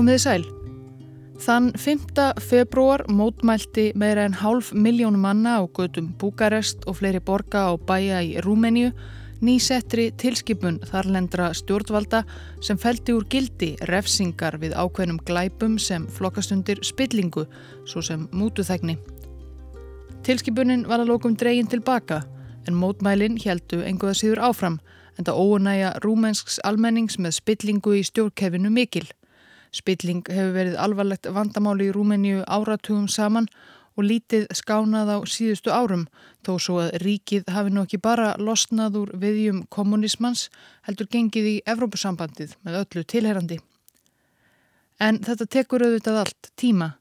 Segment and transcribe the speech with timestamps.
[0.00, 0.44] Komið þið sæl.
[1.44, 2.22] Þann 5.
[2.40, 8.22] februar mótmælti meira en hálf miljón manna á gödum Búkarest og fleiri borga á bæja
[8.24, 8.94] í Rúmeníu
[9.44, 12.22] nýsettri tilskipun þarlendra stjórnvalda
[12.64, 17.44] sem feldi úr gildi refsingar við ákveðnum glæpum sem flokkastundir spillingu,
[17.84, 18.96] svo sem mútuþægni.
[20.24, 22.22] Tilskipunin var að lókum dregin tilbaka
[22.64, 24.80] en mótmælin heldu enguða síður áfram
[25.18, 29.10] en það óunæja rúmensks almennings með spillingu í stjórnkefinu mikil.
[29.70, 33.46] Spilling hefur verið alvarlegt vandamáli í Rúmeníu áratugum saman
[33.96, 36.06] og lítið skánað á síðustu árum
[36.46, 40.48] þó svo að ríkið hafi nú ekki bara losnað úr viðjum kommunismans
[40.88, 43.60] heldur gengið í Evrópusambandið með öllu tilherandi.
[45.00, 46.94] En þetta tekur auðvitað allt tíma.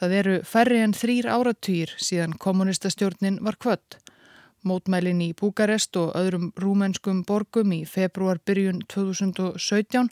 [0.00, 3.98] Það eru færri en þrýr áratugir síðan kommunistastjórnin var kvött.
[4.66, 10.10] Mótmælin í Búkarest og öðrum rúmenskum borgum í februar byrjun 2017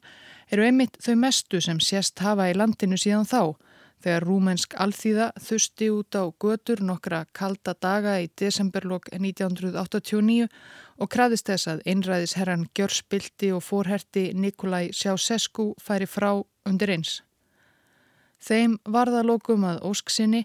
[0.55, 3.57] eru einmitt þau mestu sem sést hafa í landinu síðan þá
[4.05, 10.49] þegar rúmensk alþýða þusti út á götur nokkra kalda daga í desemberlokk 1989
[11.01, 16.31] og krafðist þess að einræðisherran Gjör Spilti og fórherti Nikolai Sjássesku færi frá
[16.69, 17.23] undir eins.
[18.45, 20.45] Þeim varðalokum að ósksinni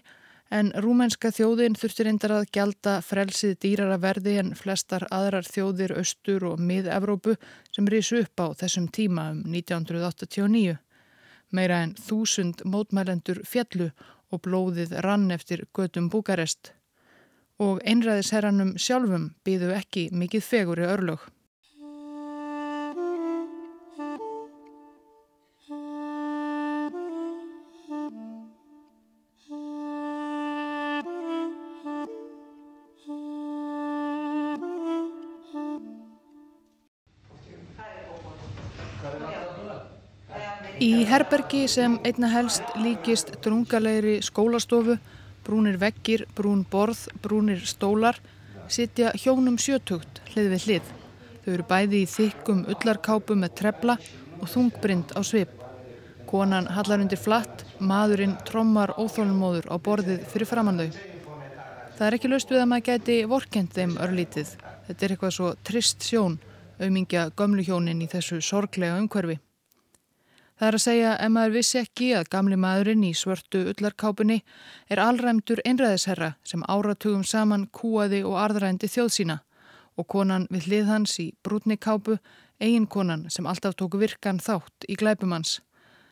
[0.50, 6.46] en rúmenska þjóðin þurftir endar að gjalda frelsið dýrara verði en flestar aðrar þjóðir austur
[6.50, 7.36] og mið-Evrópu
[7.70, 10.76] sem risu upp á þessum tíma um 1989.
[11.54, 13.90] Meira en þúsund mótmælendur fjallu
[14.30, 16.72] og blóðið rann eftir gödum Búkarest.
[17.60, 21.26] Og einræðisherranum sjálfum býðu ekki mikið fegur í örlög.
[41.10, 44.94] Herbergi sem einna helst líkist drungalegri skólastofu,
[45.42, 48.20] brúnir veggir, brún borð, brúnir stólar,
[48.70, 50.92] sitja hjónum sjötugt hlið við hlið.
[51.42, 53.98] Þau eru bæði í þykkum ullarkápu með trebla
[54.38, 55.50] og þungbrind á svip.
[56.30, 60.88] Konan hallar undir flatt, maðurinn trommar óþólumóður á borðið fyrir framann þau.
[61.98, 64.54] Það er ekki löst við að maður gæti vorkend þeim örlítið.
[64.86, 66.38] Þetta er eitthvað svo trist sjón,
[66.78, 69.40] auðmingja gömluhjónin í þessu sorglega umhverfi.
[70.60, 74.42] Það er að segja ef maður vissi ekki að gamli maðurinn í svörtu ullarkápunni
[74.92, 79.38] er allræmdur einræðisherra sem áratugum saman kúaði og arðrændi þjóð sína
[79.96, 82.18] og konan við hlið hans í brútni kápu,
[82.60, 85.62] eigin konan sem alltaf tóku virkan þátt í glæpumans,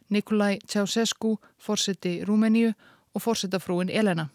[0.09, 2.73] Nikolai Ceausescu, fórseti Rúmeníu
[3.13, 4.31] og fórsetafrúin Elena.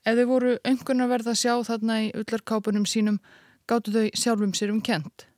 [0.00, 3.20] Ef þau voru öngunarverð að sjá þarna í ullarkápunum sínum,
[3.68, 5.28] gáttu þau sjálfum sér um kent.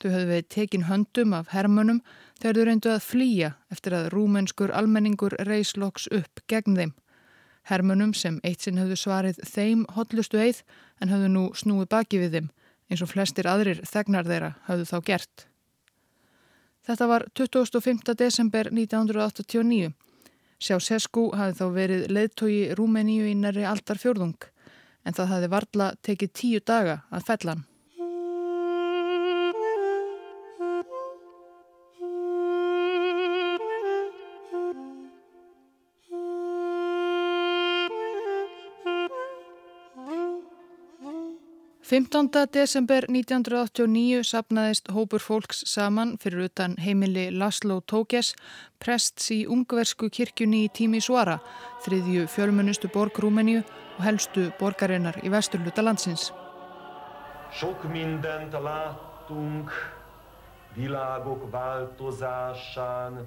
[0.00, 2.00] Þau höfðu við tekin höndum af hermönum
[2.40, 6.92] þegar þau reyndu að flýja eftir að rúmenskur almenningur reysloks upp gegn þeim.
[7.64, 10.60] Hermönum sem eitt sinn höfðu svarið þeim hotlustu eið
[11.00, 12.48] en höfðu nú snúið baki við þeim
[12.90, 15.46] eins og flestir aðrir þegnar þeirra höfðu þá gert.
[16.84, 18.12] Þetta var 25.
[18.20, 19.94] desember 1989.
[20.60, 24.50] Sjásesku hafði þá verið leðtogi Rúmeníu í næri aldar fjörðung
[25.04, 27.64] en það hafði varla tekið tíu daga að fellan.
[41.94, 42.28] 15.
[42.50, 48.32] desember 1989 sapnaðist hópur fólks saman fyrir utan heimili Laszlo Tókes,
[48.82, 51.36] prests í ungversku kirkjunni í Tími Svara,
[51.86, 56.32] þriðju fjölmunustu borg Rúmeníu og helstu borgarinnar í vesturluta landsins.
[57.54, 59.70] Sok mindent láttunk
[60.74, 63.22] világok változásán,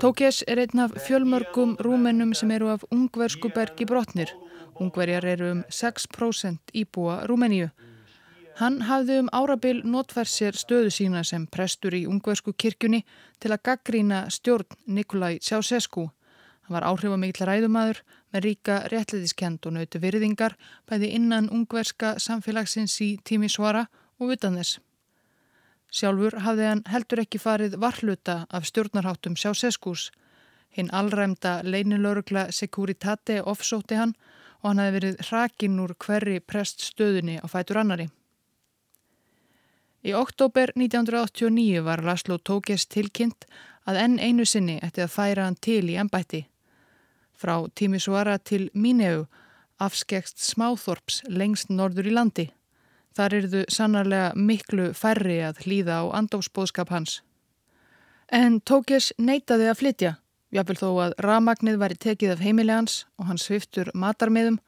[0.00, 4.32] Tókes er einn af fjölmörgum rúmennum sem eru af ungversku bergi brotnir
[4.80, 7.68] Ungverjar eru um 6% íbúa Rúmeníu.
[8.60, 13.02] Hann hafði um árabil notfært sér stöðu sína sem prestur í ungversku kirkjunni
[13.40, 16.08] til að gaggrína stjórn Nikolai Ceausescu.
[16.64, 20.56] Hann var áhrifamikl ræðumadur með ríka réttliðiskend og nauti virðingar
[20.88, 23.86] bæði innan ungverska samfélagsins í tími svara
[24.20, 24.80] og utan þess.
[25.90, 30.10] Sjálfur hafði hann heldur ekki farið varluta af stjórnarháttum Ceausescus.
[30.70, 34.14] Hinn allræmda leinilörugla Securitate offsóti hann
[34.60, 38.10] og hann hefði verið hrakinn úr hverri preststöðunni á fætur annari.
[40.00, 43.44] Í oktober 1989 var Laszlo Tókes tilkynnt
[43.88, 46.46] að enn einu sinni ætti að færa hann til í ennbætti.
[47.36, 49.26] Frá Tímisvara til Míneu
[49.80, 52.46] afskekst smáþorps lengst norður í landi.
[53.16, 57.20] Þar eru þau sannarlega miklu færri að hlýða á andófsbóðskap hans.
[58.30, 60.12] En Tókis neytaði að flytja,
[60.54, 64.58] jáfnvel þó að ramagnið væri tekið af heimili hans og hann sviftur matarmiðum,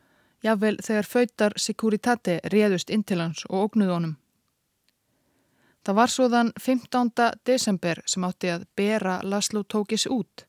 [0.43, 4.17] jáfnvel þegar fautar Securitate réðust inn til hans og ógnuð honum.
[5.83, 7.11] Það var svo þann 15.
[7.47, 10.45] desember sem átti að bera Laszlo Tókis út.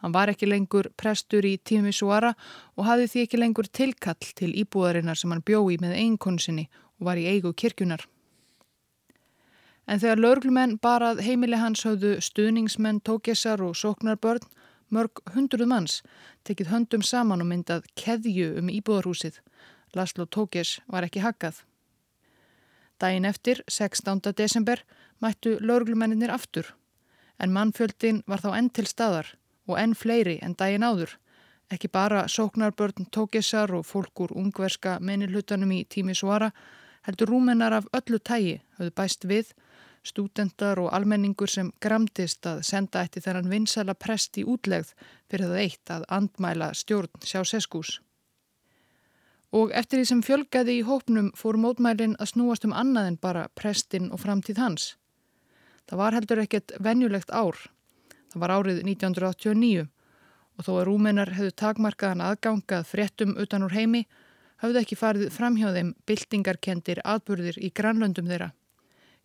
[0.00, 2.30] Hann var ekki lengur prestur í tími Suara
[2.76, 7.20] og hafði því ekki lengur tilkall til íbúðarinnar sem hann bjói með einkonsinni og var
[7.20, 8.06] í eigu kirkjunar.
[9.84, 14.46] En þegar laurglumenn barað heimili hans höfðu stuðningsmenn, tókessar og sóknarbörn,
[14.90, 16.00] mörg hundruð manns,
[16.44, 19.40] tekið höndum saman og myndað keðju um íbúðarhúsið.
[19.94, 21.62] Laszlo Tókess var ekki hakkað.
[23.00, 24.20] Dæin eftir, 16.
[24.36, 24.82] desember,
[25.22, 26.74] mættu laurglumennir aftur,
[27.38, 29.34] en mannfjöldin var þá enn til staðar
[29.70, 31.16] og enn fleiri en daginn áður.
[31.70, 36.50] Ekki bara sóknarbörn tókisar og fólk úr ungverska menilhutanum í tími svara,
[37.06, 39.52] heldur rúmennar af öllu tægi höfðu bæst við,
[40.06, 44.94] stúdendar og almenningur sem gramdist að senda eftir þennan vinsala prest í útlegð
[45.30, 47.98] fyrir það eitt að andmæla stjórn sjá seskús.
[49.52, 53.48] Og eftir því sem fjölgaði í hópnum fór mótmælinn að snúast um annað en bara
[53.58, 54.94] prestin og framtíð hans.
[55.90, 57.58] Það var heldur ekkert venjulegt ár
[58.30, 59.86] Það var árið 1989
[60.60, 64.04] og þó að rúmenar hefðu takmarkaðan aðgangað fréttum utan úr heimi
[64.62, 68.52] hafðu ekki farið framhjá þeim byltingarkendir atbyrðir í grannlöndum þeirra.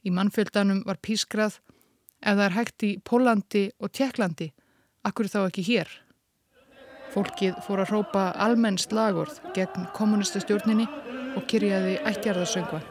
[0.06, 1.60] Í mannfjöldanum var pískrað
[2.22, 4.52] ef það er hægt í Pólandi og Tjekklandi,
[5.06, 5.90] akkur þá ekki hér.
[7.16, 10.86] Fólkið fór að rópa almenn slagorð gegn kommunistastjórninni
[11.36, 12.82] og kyrjaði ættjarðarsöngva.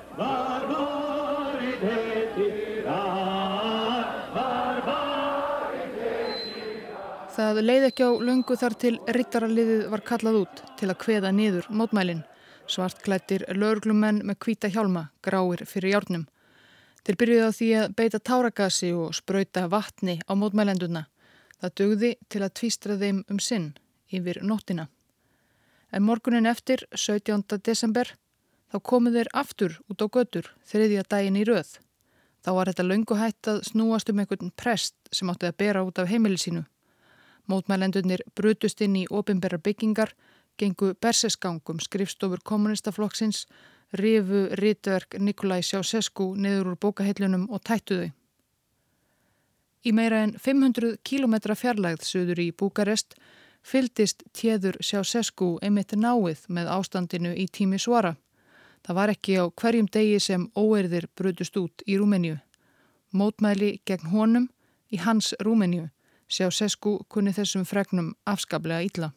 [7.35, 11.67] Það leið ekki á lungu þar til rittaraliðið var kallað út til að kveða niður
[11.71, 12.23] mótmælinn.
[12.71, 16.29] Svartklættir löglumenn með kvíta hjálma, gráir fyrir hjárnum.
[17.05, 21.05] Þeir byrjuði á því að beita táragasi og spröyta vatni á mótmælenduna.
[21.61, 23.75] Það dugði til að tvístra þeim um sinn
[24.09, 24.89] yfir nóttina.
[25.93, 27.45] En morgunin eftir, 17.
[27.61, 28.09] desember,
[28.73, 31.77] þá komuð þeir aftur út á götur þriðja daginn í röð.
[32.45, 36.01] Þá var þetta lungu hætt að snúast um einhvern prest sem átti að bera út
[36.01, 36.65] af heimilisínu.
[37.49, 40.17] Mótmælendunir brutust inn í ofinberra byggingar,
[40.57, 43.45] gengu berseskangum skrifstofur kommunistaflokksins,
[43.95, 48.11] rifu rítverk Nikolai Sjásesku niður úr bókahellunum og tættu þau.
[49.85, 53.17] Í meira en 500 km fjarlægð söður í Búkarest
[53.63, 58.15] fyldist tjeður Sjásesku einmitt náið með ástandinu í tími svara.
[58.85, 62.39] Það var ekki á hverjum degi sem óerðir brutust út í Rúmeníu.
[63.13, 64.49] Mótmæli gegn honum
[64.91, 65.89] í hans Rúmeníu
[66.29, 69.13] Sjá Sesku kunni þessum fregnum afskaplega ítla.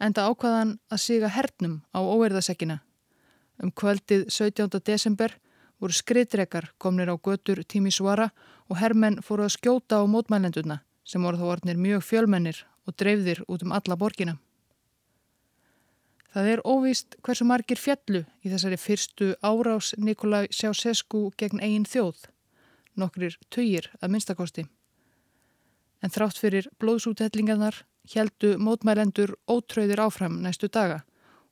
[0.00, 2.80] Enda ákvaðan að siga hernum á óerðasekkina.
[3.62, 4.80] Um kvöldið 17.
[4.86, 5.34] desember
[5.82, 8.30] voru skriðdrekar komnir á götur tími svara
[8.68, 13.42] og herrmenn fóru að skjóta á mótmælenduna sem voru þá orðnir mjög fjölmennir og dreifðir
[13.48, 14.38] út um alla borgina.
[16.28, 22.28] Það er óvíst hversu margir fjallu í þessari fyrstu árás Nikolai Sjásesku gegn eigin þjóð,
[22.94, 24.68] nokkrir töyir að minnstakosti
[26.02, 31.02] en þrátt fyrir blóðsúthellingarnar heldu mótmælendur ótröðir áfram næstu daga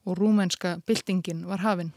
[0.06, 1.92] og rúmenska byltingin var hafinn.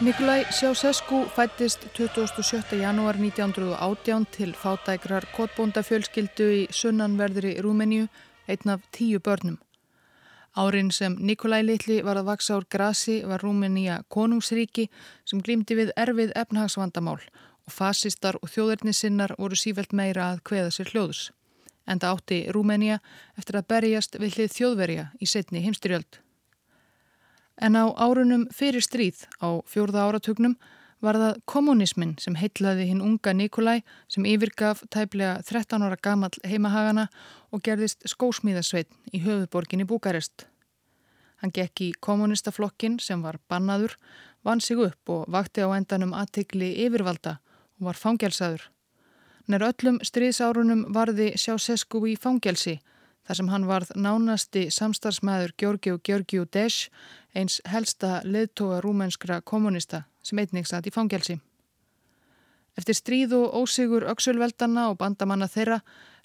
[0.00, 2.78] Nikolai Sjásesku fættist 27.
[2.78, 8.06] janúar 1918 til fátækrar kotbóndafjölskyldu í sunnanverðri Rúmeníu,
[8.46, 9.58] einn af tíu börnum.
[10.56, 14.88] Árin sem Nikolai Littli var að vaksa úr grasi var Rúmenía konungsríki
[15.24, 17.20] sem glýmdi við erfið efnahagsvandamál
[17.68, 21.28] og fasistar og þjóðernissinnar voru sífælt meira að kveða sér hljóðus.
[21.88, 22.98] Enda átti Rúmenía
[23.36, 26.20] eftir að berjast við hlið þjóðverja í setni heimstyrjöld.
[27.60, 30.56] En á árunum fyrir stríð á fjórða áratugnum
[31.04, 37.06] var það kommunismin sem heitlaði hinn unga Nikolai sem yfirgaf tæplega 13 ára gamal heimahagana
[37.54, 40.46] og gerðist skósmíðasveit í höfuborginni Búkarest.
[41.38, 43.94] Hann gekk í kommunistaflokkin sem var bannaður,
[44.42, 47.38] vann sig upp og vakti á endanum aðtikli yfirvalda
[47.78, 48.64] og var fangelsaður.
[49.48, 52.80] Nær öllum stríðsárunum varði Sjásesku í fangelsi
[53.28, 56.88] þar sem hann varð nánasti samstarfsmæður Georgiu Georgiu Desch,
[57.36, 61.38] eins helsta leðtoga rúmenskra kommunista sem einnig satt í fangelsi.
[62.78, 65.80] Eftir stríð og ósigur öksulveldana og bandamanna þeirra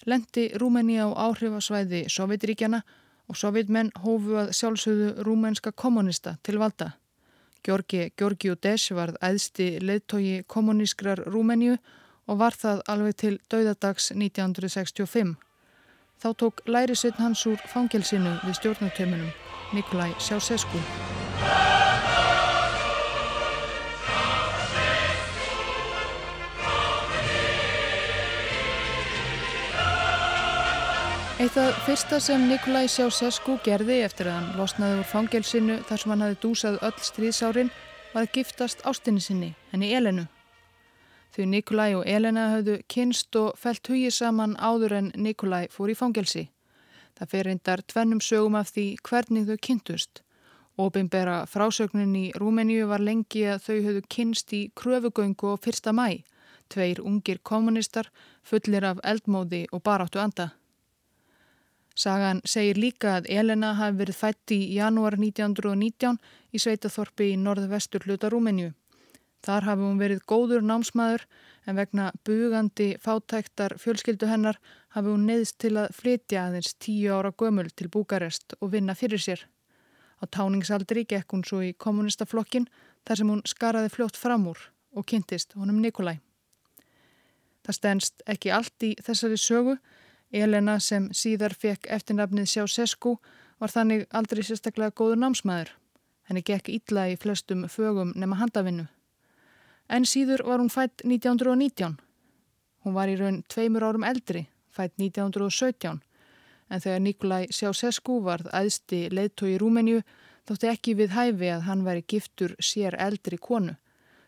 [0.06, 2.84] lendi Rúmeni á áhrifasvæði Sovjetríkjana
[3.28, 6.92] og sovjetmenn hófu að sjálfsögðu rúmenska kommunista til valda.
[7.64, 11.78] Georgi Georgiu Desch varð æðsti leðtogi kommunískrar Rúmeníu
[12.28, 15.34] og var það alveg til dauðadags 1965.
[16.20, 19.32] Þá tók lærisveitn hans úr fangelsinu við stjórnartömunum,
[19.74, 20.84] Nikolai Sjásesku.
[31.34, 36.12] Eitt af fyrsta sem Nikolai Sjásesku gerði eftir að hann losnaði úr fangelsinu þar sem
[36.12, 37.72] hann hafi dúsað öll stríðsárin
[38.12, 40.28] var að giftast ástinni sinni, henni Elenu.
[41.34, 45.98] Því Nikolai og Elena hafðu kynst og felt hugið saman áður en Nikolai fór í
[45.98, 46.46] fangelsi.
[47.18, 50.22] Það fer reyndar tvennum sögum af því hvernig þau kynntust.
[50.78, 56.22] Óbynbera frásögnin í Rúmeníu var lengi að þau hafðu kynst í kröfugöngu og fyrsta mæ.
[56.70, 58.14] Tveir ungir kommunistar
[58.46, 60.54] fullir af eldmóði og baráttu anda.
[61.94, 66.18] Sagan segir líka að Elena hafi verið fætt í janúar 1919
[66.50, 68.72] í Sveitaþorpi í norðvestur hluta Rúmeníu.
[69.44, 71.26] Þar hafi hún verið góður námsmaður
[71.68, 74.58] en vegna bugandi fátæktar fjölskyldu hennar
[74.96, 79.22] hafi hún neyðst til að flytja aðeins tíu ára gömul til Búkarest og vinna fyrir
[79.22, 79.46] sér.
[80.18, 82.66] Á táningsaldri gekk hún svo í kommunistaflokkin
[83.06, 86.18] þar sem hún skaraði fljótt fram úr og kynntist honum Nikolai.
[87.64, 89.76] Það stennst ekki allt í þessari sögu.
[90.34, 93.16] Elena sem síðar fekk eftirnafnið Sjá Sesku
[93.62, 95.70] var þannig aldrei sérstaklega góður námsmaður.
[96.28, 98.88] Henni gekk ítla í flestum fögum nema handavinnu.
[99.88, 101.98] En síður var hún fætt 1919.
[102.84, 106.00] Hún var í raun tveimur árum eldri, fætt 1917.
[106.72, 110.02] En þegar Nikolai Sjásesku varð aðsti leittói í Rúmenju
[110.48, 113.76] þótti ekki við hæfi að hann væri giftur sér eldri konu.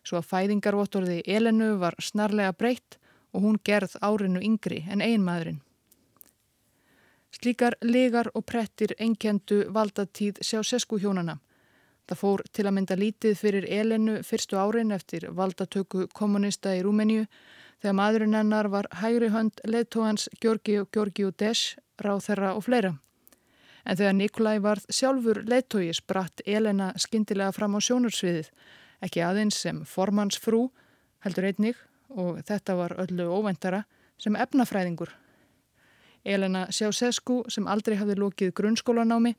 [0.06, 3.00] Svo að fæðingarvottorði Elenu var snarlega breytt
[3.32, 5.65] og hún gerð árinu yngri en einmaðurinn.
[7.37, 11.37] Slíkar legar og prettir enkendu valdatíð Sjásesku hjónana.
[12.09, 17.26] Það fór til að mynda lítið fyrir Elenu fyrstu árin eftir valdatöku kommunista í Rúmeníu
[17.83, 22.95] þegar maðurinn hennar var hægri hönd leðtóhans Georgiu Georgiu Desch, ráþerra og fleira.
[23.85, 28.49] En þegar Nikolai varð sjálfur leðtói spratt Elena skindilega fram á sjónursviðið,
[29.05, 30.71] ekki aðeins sem formansfrú,
[31.26, 31.76] heldur einnig,
[32.09, 33.85] og þetta var öllu óvendara,
[34.16, 35.12] sem efnafræðingur.
[36.26, 39.37] Elena Sjásesku, sem aldrei hafði lókið grunnskólanámi,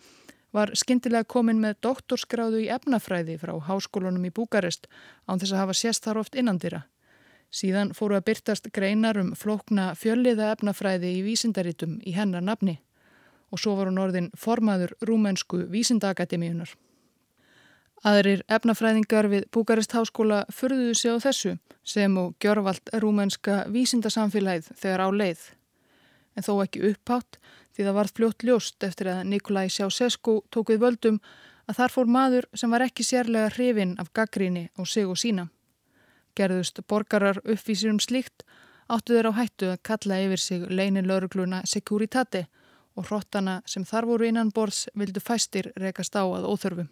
[0.56, 4.88] var skindilega komin með doktorskráðu í efnafræði frá háskólunum í Búkarest
[5.28, 6.86] án þess að hafa sérst þar oft innandira.
[7.52, 12.80] Síðan fóru að byrtast greinar um flókna fjölliða efnafræði í vísindarítum í hennar nafni
[13.52, 16.74] og svo var hún orðin formaður rúmensku vísindaakademíunar.
[18.06, 21.54] Aðrir efnafræðingar við Búkarest háskóla fyrðuðu sig á þessu
[21.88, 25.42] sem og gjörvalt rúmenska vísindasamfélagið þegar á leið.
[26.38, 27.40] En þó ekki upphátt
[27.74, 31.20] því það varð fljótt ljóst eftir að Nikolai Sjásesku tók við völdum
[31.68, 35.48] að þar fór maður sem var ekki sérlega hrifin af gaggríni og sig og sína.
[36.38, 38.46] Gerðust borgarar uppvísir um slíkt
[38.88, 42.46] áttu þeir á hættu að kalla yfir sig leinin laurugluna Securitate
[42.96, 46.90] og hrottana sem þar voru innan borðs vildu fæstir rekast á að óþörfum.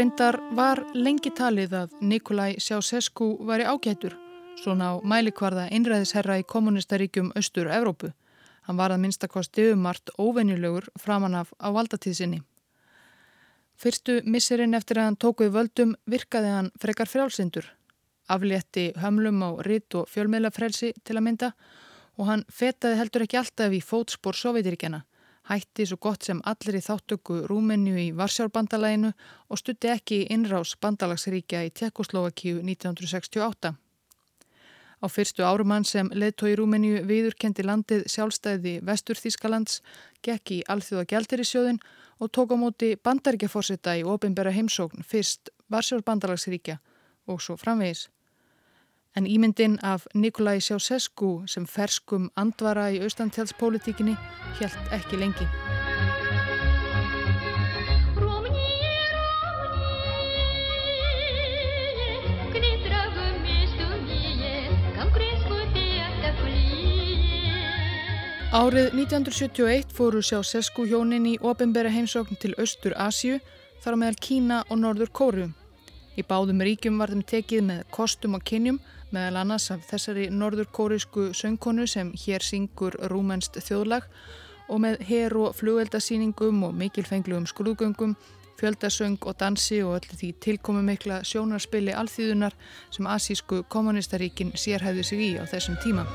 [0.00, 4.14] Reyndar var lengi talið að Nikolai Sjásesku væri ágætur,
[4.56, 8.08] svona á mælikvarða einræðisherra í kommunistaríkjum Östur-Evrópu.
[8.64, 12.40] Hann var að minnstakosti umart óvenjulegur framan af á valdatíðsinni.
[13.76, 17.68] Fyrstu misserinn eftir að hann tókuði völdum virkaði hann frekar frjálsindur.
[18.32, 21.52] Aflétti hömlum á ritt og fjölmiðlafrelsi til að mynda
[22.16, 25.04] og hann fetaði heldur ekki alltaf í fótspór Sovjetiríkjana
[25.50, 29.10] hætti svo gott sem allir í þáttöku Rúmenju í Varsjárbandalæginu
[29.50, 33.72] og stutti ekki innrás bandalagsríkja í Tjekkoslovakíu 1968.
[35.00, 39.80] Á fyrstu árumann sem leðtói Rúmenju viðurkendi landið sjálfstæði Vestur Þískalands,
[40.22, 41.82] gekk í alþjóða gældir í sjóðin
[42.20, 46.78] og tók á móti bandaríkjaforsetta í ofinbæra heimsókn fyrst Varsjárbandalagsríkja
[47.26, 48.06] og svo framvegis
[49.16, 54.16] en ímyndin af Nikolai Sjásesku sem ferskum andvara í austantjálspolítikinni
[54.60, 55.48] helt ekki lengi.
[68.50, 73.36] Árið 1971 fóru Sjásesku hjónin í ofinbæra heimsókn til Östur Asju
[73.84, 75.44] þar á meðal Kína og Norður Kóru.
[76.18, 78.80] Í báðum ríkjum var þeim tekið með kostum og kynjum
[79.14, 84.06] meðal annars af þessari norðurkórisku söngkonu sem hér syngur rúmenst þjóðlag
[84.70, 88.14] og með her og flugeldasýningum og mikilfenglugum skrúðgöngum,
[88.60, 92.54] fjöldasöng og dansi og öllu því tilkomi mikla sjónarspili alþýðunar
[92.94, 96.06] sem asísku kommunistaríkin sérhæði sig í á þessum tíma.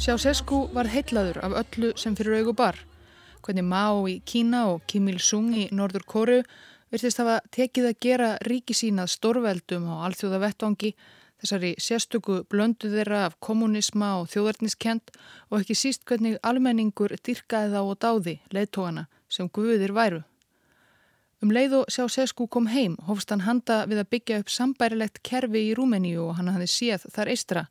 [0.00, 2.89] Ceausescu var heitlaður af öllu sem fyrir augu bar.
[3.40, 6.42] Hvernig Mao í Kína og Kim Il-sung í Norður Kóru
[6.92, 10.90] virtist hafa tekið að gera ríki sínað stórveldum á alþjóða vettvangi
[11.40, 15.14] þessari sérstöku blöndu þeirra af kommunisma og þjóðarniskent
[15.48, 20.20] og ekki síst hvernig almenningur dyrkaði þá og dáði leittógana sem guðir væru.
[21.40, 25.22] Um leið og sjá Sesku kom heim hófst hann handa við að byggja upp sambærilegt
[25.24, 27.62] kerfi í Rúmeníu og hann hafði séð þar eistra.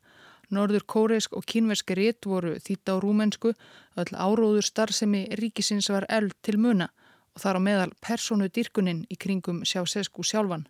[0.50, 3.52] Norður kóreisk og kínverski rétt voru þýtt á rúmensku,
[4.00, 6.90] öll áróður starfsemi ríkisins var eld til muna
[7.34, 10.66] og þar á meðal personu dyrkuninn í kringum sjá Sesku sjálfan.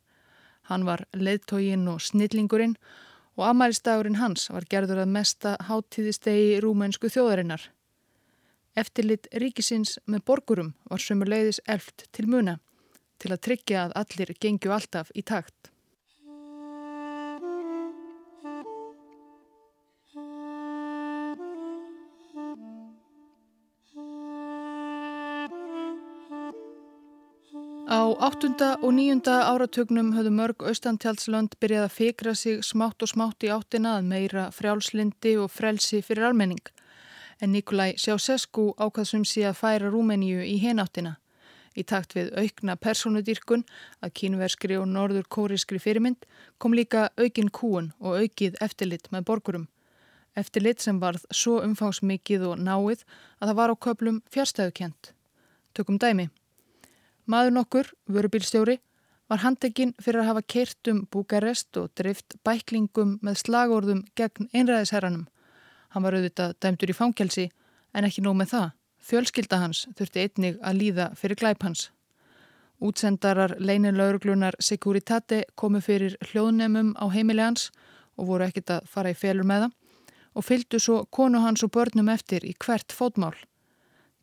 [0.69, 2.77] Hann var leðtógin og snillingurinn
[3.41, 7.63] og amælistagurinn hans var gerður að mesta háttíðistegi rúmensku þjóðarinnar.
[8.77, 12.59] Eftirlit ríkisins með borgurum var sömur leiðis elft til muna
[13.21, 15.70] til að tryggja að allir gengju alltaf í takt.
[27.91, 33.43] Á áttunda og nýjunda áratögnum höfðu mörg austantjálslönd byrjað að fikra sig smátt og smátt
[33.43, 36.63] í áttina að meira frjálslindi og frelsi fyrir almenning.
[37.43, 41.17] En Nikolai Sjásesku ákvaðsum sí að færa Rúmeníu í henáttina
[41.75, 43.67] í takt við aukna personudýrkun
[44.07, 46.27] að kínverskri og norður kóriskri fyrirmynd
[46.63, 49.69] kom líka aukin kúun og aukið eftirlit með borgurum.
[50.39, 53.03] Eftirlit sem varð svo umfangsmikið og náið
[53.41, 55.17] að það var á köplum fjárstæðukent.
[55.75, 56.31] Tökum dæmi.
[57.31, 58.81] Maður nokkur, vörubílstjóri,
[59.31, 65.29] var handekinn fyrir að hafa keirt um Búkarest og drift bæklingum með slagorðum gegn einræðisherranum.
[65.95, 67.45] Hann var auðvitað dæmtur í fangelsi
[67.95, 68.67] en ekki nóg með það.
[69.11, 71.85] Fjölskylda hans þurfti einnig að líða fyrir glæp hans.
[72.83, 77.69] Útsendarar leinilögurglunar Securitate komu fyrir hljóðnemum á heimili hans
[78.19, 79.79] og voru ekkit að fara í felur með það
[80.35, 83.37] og fylgdu svo konu hans og börnum eftir í hvert fótmál.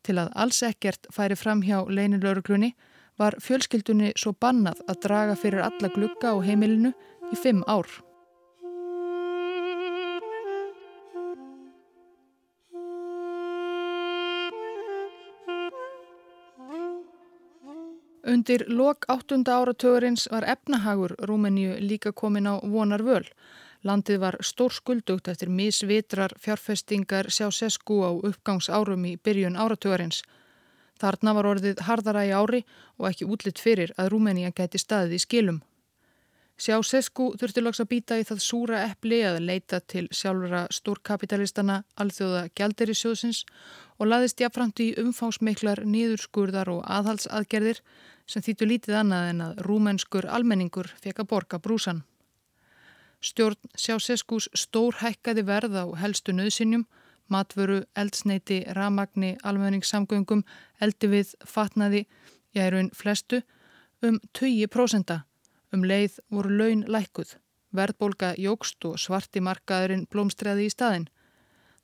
[0.04, 2.74] Til að alls ekkert færi fram hjá leinilöguglunni
[3.18, 6.92] var fjölskyldunni svo bannað að draga fyrir alla glukka á heimilinu
[7.32, 7.88] í fimm ár.
[18.28, 23.24] Undir lok áttunda áratugurins var efnahagur Rúmeníu líka komin á vonar völ.
[23.82, 30.20] Landið var stór skuldugt eftir misvitrar fjárfestingar sjá sesku á uppgangsárum í byrjun áratugurins.
[30.98, 32.64] Þarna var orðið hardara í ári
[32.98, 35.60] og ekki útlitt fyrir að Rúmeníu gæti staðið í skilum.
[36.58, 41.84] Sjá sesku þurfti loks að býta í það súra eppli að leita til sjálfura stórkapitalistana
[42.02, 43.44] alþjóða gjaldir í sjóðsins
[44.02, 47.78] og laðist jáfnframt í umfánsmiklar nýðurskurðar og aðhalsaðgerðir
[48.26, 52.02] sem þýttu lítið annað en að rúmenskur almenningur fekk að borga brúsan.
[53.22, 56.88] Stjórn Sjáseskus stór hækkaði verð á helstu nöðsinjum,
[57.32, 60.44] matvöru, eldsneiti, ramagni, almenningssamgöngum,
[60.80, 62.06] eldi við, fatnaði,
[62.56, 63.42] ég er raun flestu,
[64.02, 65.18] um 20%.
[65.72, 67.34] Um leið voru laun lækuð,
[67.76, 71.08] verðbólka jógst og svarti markaðurinn blómstræði í staðin.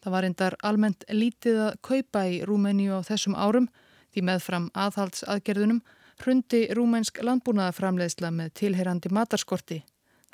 [0.00, 3.68] Það var endar almennt lítið að kaupa í Rúmeníu á þessum árum
[4.12, 5.82] því meðfram aðhaldsaðgerðunum
[6.22, 9.82] hrundi rúmænsk landbúnaðaframleiðsla með tilherandi matarskorti.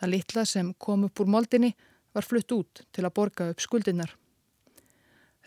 [0.00, 1.74] Það litla sem kom upp úr moldinni
[2.14, 4.19] var flutt út til að borga upp skuldinnar.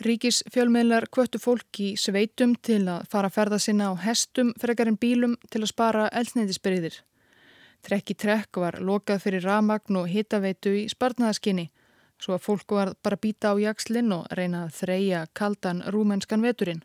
[0.02, 4.98] Ríkis fjölmiðlar kvöttu fólk í sveitum til að fara að ferða sinna á hestum frekarinn
[4.98, 6.96] bílum til að spara eldsneiðisbyrðir.
[7.86, 11.68] Trekk í trekk var lokað fyrir ramagn og hitaveitu í spartnaðaskinni
[12.24, 16.82] svo að fólk var bara býta á jakslinn og reyna að þreja kaldan rúmenskan veturinn.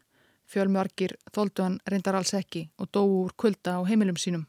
[0.49, 4.44] Fjölmörgir þóldu hann reyndar alls ekki og dóu úr kulda á heimilum sínum.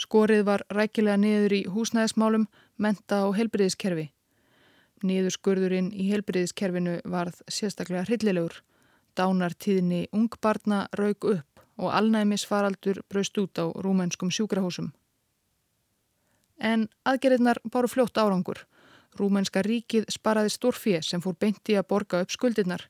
[0.00, 4.13] Skorið var rækilega niður í húsnæðismálum, menta og helbriðiskerfi.
[5.04, 8.62] Niður skurðurinn í helbriðiskerfinu varð sérstaklega hryllilegur.
[9.14, 14.92] Dánartíðinni ungbarna raug upp og alnæmisfaraldur braust út á rúmenskum sjúkrahúsum.
[16.56, 18.62] En aðgerðirnar báru fljótt árangur.
[19.18, 22.86] Rúmenska ríkið sparaði stórfið sem fór beinti að borga upp skuldirnar.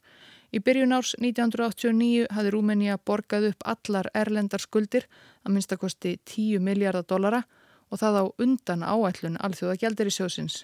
[0.55, 5.09] Í byrjun árs 1989 hafði Rúmenía borgað upp allar erlendar skuldir
[5.43, 7.43] að minnstakosti 10 miljardar dollara
[7.91, 10.63] og það á undan áætlun alþjóða gældir í sjósins.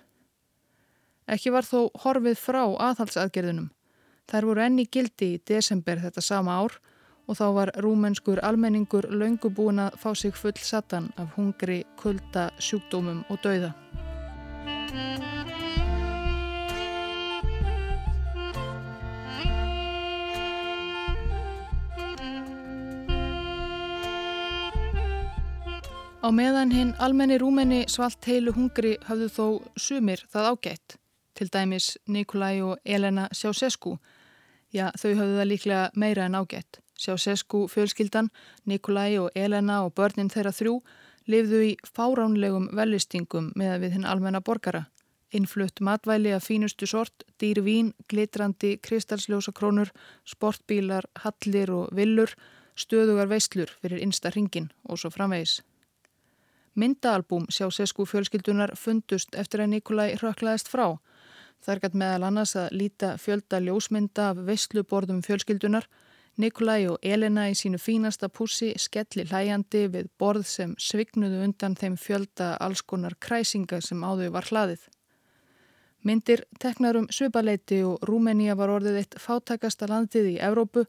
[1.30, 3.68] Ekki var þó horfið frá aðhalsaðgerðunum.
[4.30, 6.74] Þær voru enni gildi í desember þetta sama ár
[7.30, 13.22] og þá var rúmenskur almenningur laungubúin að fá sig full satan af hungri, kulda, sjúkdómum
[13.30, 13.70] og dauða.
[26.20, 29.46] Á meðan hinn almenni rúmenni svalt heilu hungri hafðu þó
[29.78, 30.99] sumir það ágætt.
[31.40, 33.96] Til dæmis Nikolai og Elena Sjácescu.
[34.74, 36.80] Já, þau höfðu það líklega meira en ágætt.
[37.00, 38.28] Sjácescu fjölskyldan,
[38.68, 40.74] Nikolai og Elena og börnin þeirra þrjú
[41.32, 44.84] lifðu í fáránlegum velistingum með við hinn almenna borgara.
[45.32, 49.88] Innflutt matvæli af fínustu sort, dýr vín, glitrandi, kristalsljósakrónur,
[50.28, 52.34] sportbílar, hallir og villur,
[52.76, 55.62] stöðugar veislur fyrir innsta ringin og svo framvegis.
[56.74, 61.00] Myndaalbúm sjá Sesku fjölskyldunar fundust eftir að Nikolai röklaðist frá.
[61.60, 65.88] Það er gæt meðal annars að líta fjölda ljósmynda af veisluborðum fjölskyldunar.
[66.40, 71.98] Nikolai og Elena í sínu fínasta pussi skelli hlæjandi við borð sem svignuðu undan þeim
[72.00, 74.86] fjölda allskonar kræsinga sem áður var hlaðið.
[76.00, 80.86] Myndir teknarum svipaleiti og Rúmenía var orðið eitt fátakasta landið í Evrópu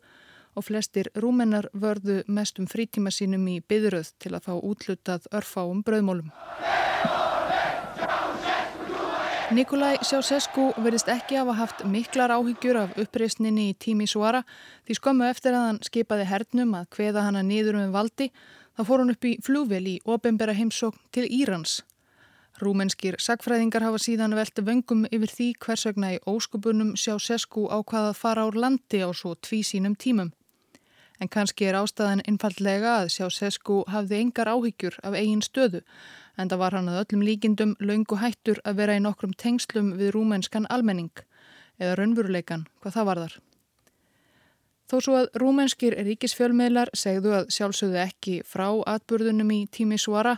[0.55, 6.31] og flestir rúmennar vörðu mestum frítíma sínum í byðröð til að fá útlutað örfáum bröðmólum.
[9.51, 14.45] Nikolai Sjácescu verðist ekki hafa haft miklar áhyggjur af uppreysninni í tími Suara
[14.87, 19.03] því skömmu eftir að hann skipaði hernum að hveða hana nýður um valdi þá fór
[19.03, 21.81] hann upp í flúvel í ofinbera heimsókn til Írans.
[22.63, 28.47] Rúmenskir sagfræðingar hafa síðan velti vöngum yfir því hversvegna í óskupunum Sjácescu ákvaða að fara
[28.47, 30.31] ár landi á svo tví sínum tímum.
[31.21, 35.83] En kannski er ástæðan einfallega að sjá Sesku hafði engar áhyggjur af eigin stöðu
[36.41, 40.15] en það var hann að öllum líkindum laungu hættur að vera í nokkrum tengslum við
[40.15, 41.13] rúmenskan almenning
[41.79, 43.39] eða raunvuruleikan hvað það var þar.
[44.91, 50.35] Þó svo að rúmenskir ríkisfjölmiðlar segðu að sjálfsögðu ekki frá atburðunum í tími svara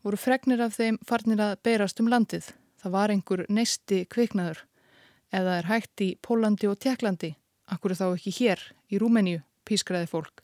[0.00, 2.48] voru fregnir af þeim farnir að beirast um landið.
[2.80, 4.64] Það var einhver neisti kviknaður
[5.36, 7.34] eða er hægt í Pólandi og Tjekklandi,
[7.68, 10.40] akkur þá ekki hér í Rúmeníu pískraði fólk.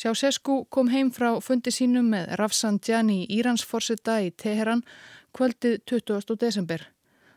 [0.00, 4.80] Sjácescu kom heim frá fundi sínum með Rafsanjani Íransforsetta í Teheran
[5.36, 6.38] kvöldið 20.
[6.40, 6.86] desember.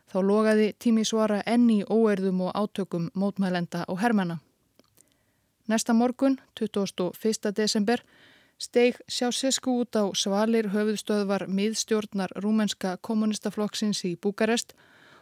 [0.08, 4.38] Þá logaði tími svara enni óerðum og átökum mótmælenda og hermana.
[5.68, 7.52] Næsta morgun, 21.
[7.52, 8.00] desember,
[8.56, 14.72] steig Sjácescu út á svalir höfuðstöðvar miðstjórnar rúmenska kommunistaflokksins í Búkarest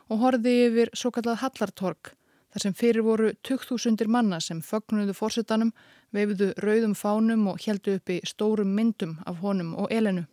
[0.07, 2.15] og horði yfir svo kallað Hallartorg
[2.53, 5.73] þar sem fyrir voru 2000 manna sem fögnuðu fórsetanum,
[6.13, 10.27] veifuðu rauðum fánum og heldu uppi stórum myndum af honum og elenu.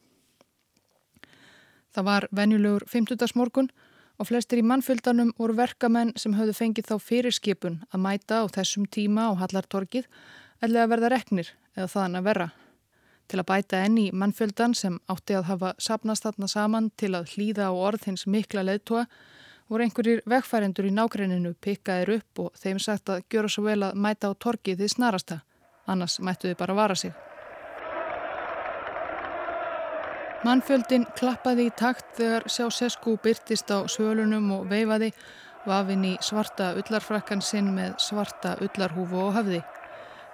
[1.96, 3.36] Það var venjulegur 50.
[3.36, 3.72] morgun
[4.20, 8.86] og flestir í mannfyldanum voru verkamenn sem höfðu fengið þá fyrirskipun að mæta á þessum
[8.92, 10.10] tíma á Hallartorkið
[10.62, 12.50] eða að verða reknir eða þaðan að verra.
[13.30, 17.70] Til að bæta enni mannfyldan sem átti að hafa sapnast þarna saman til að hlýða
[17.70, 19.06] á orð hins mikla leðtúa
[19.70, 23.98] voru einhverjir vegfærendur í nákrenninu pikkaðir upp og þeim sagt að gjöra svo vel að
[24.02, 25.42] mæta á torkið því snarasta,
[25.86, 27.14] annars mættu þið bara vara sig.
[30.40, 35.12] Mannfjöldin klappaði í takt þegar sjá Sesku byrtist á svölunum og veifaði
[35.68, 39.60] vafin í svarta ullarfrakkan sinn með svarta ullarhúfu og hafði.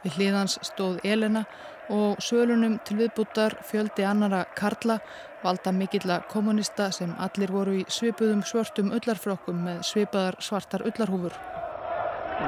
[0.06, 1.42] Við hliðans stóð Elena
[1.90, 5.00] og svölunum til viðbútar fjöldi annara Karla
[5.42, 11.34] valda mikilla kommunista sem allir voru í svipuðum svörtum ullarfrokkum með svipaðar svartar ullarhúfur.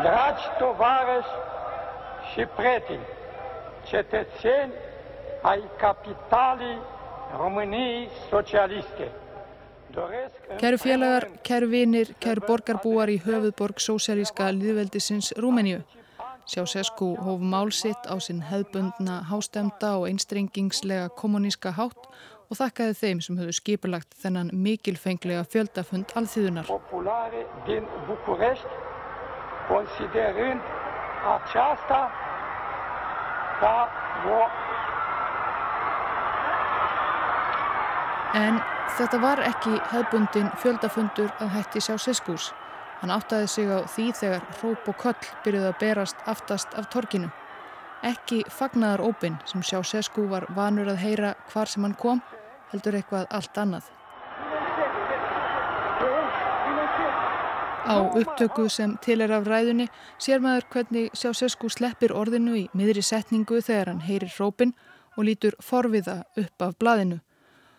[0.04, 1.34] Dragi tovarăși
[2.34, 3.08] și prieteni,
[3.90, 4.74] cetățeni
[5.42, 6.78] ai capitalii
[7.38, 9.08] României socialiste.
[10.62, 15.82] Kæru félagar, kæru vinir, kæru borgarbúar í höfuðborg sósjálíska liðveldisins Rúmeníu.
[16.48, 22.06] Sjásesku hóf málsitt á sinn hefðbundna hástemda og einstrengingslega kommuníska hátt
[22.48, 26.72] og þakkaði þeim sem höfðu skipulagt þennan mikilfenglega fjöldafund alþýðunar.
[38.38, 38.62] En
[38.96, 42.54] þetta var ekki hefðbundin fjöldafundur að hætti sjá Seskús.
[43.02, 47.30] Hann áttaði sig á því þegar hróp og köll byrjuði að berast aftast af torkinu.
[48.06, 52.22] Ekki fagnaðar ópin sem sjá Seskú var vanur að heyra hvar sem hann kom
[52.72, 53.94] heldur eitthvað allt annað.
[57.88, 59.88] Á upptöku sem til er af ræðunni
[60.20, 64.74] sér maður hvernig Sjásesku sleppir orðinu í miðri setningu þegar hann heyrir hrópin
[65.16, 67.22] og lítur forviða upp af blaðinu.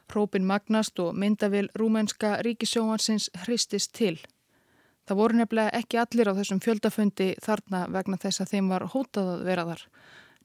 [0.08, 4.16] Hrópin magnast og myndavil rúmenska ríkisjóhansins hristist til.
[5.08, 9.30] Það voru nefnilega ekki allir á þessum fjöldafundi þarna vegna þess að þeim var hótað
[9.34, 9.84] að vera þar.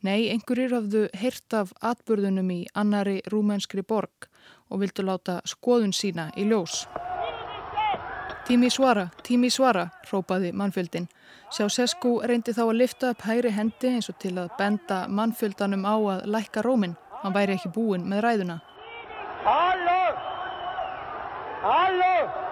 [0.03, 4.29] Nei, einhverjir hafðu heyrt af atburðunum í annari rúmenskri borg
[4.71, 6.85] og vildu láta skoðun sína í ljós.
[8.47, 11.09] Tími svara, tími svara, rópaði mannfjöldin.
[11.51, 15.83] Sjá Sesku reyndi þá að lifta upp hægri hendi eins og til að benda mannfjöldanum
[15.87, 16.95] á að lækka rómin.
[17.23, 18.59] Hann væri ekki búin með ræðuna.
[19.43, 20.01] Halló!
[21.63, 22.42] Halló!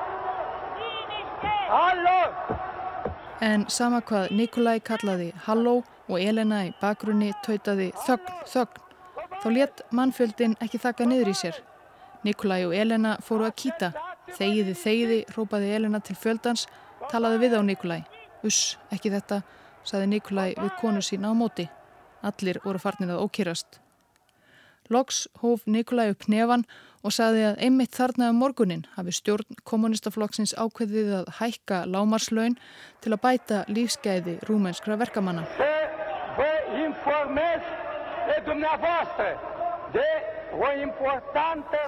[3.41, 5.77] En sama hvað Nikolai kallaði halló
[6.12, 8.81] og Elena í bakgrunni tautaði þögn, þögn,
[9.41, 11.62] þá let mannfjöldin ekki þakka niður í sér.
[12.27, 13.91] Nikolai og Elena fóru að kýta.
[14.36, 16.67] Þegiði, þegiði, rópaði Elena til fjöldans,
[17.10, 18.01] talaði við á Nikolai.
[18.43, 19.41] Uss, ekki þetta,
[19.88, 21.69] saði Nikolai við konu sín á móti.
[22.21, 23.79] Allir voru farnir að ókýrast.
[24.91, 26.65] Loks hóf Nikolai upp nefan
[27.01, 32.58] og saði að einmitt þarna um morgunin hafi stjórn kommunistaflokksins ákveðið að hækka lámarslaun
[33.01, 35.47] til að bæta lífsgæði rúmenskra verkamanna.